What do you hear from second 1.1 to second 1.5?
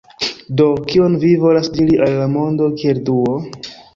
vi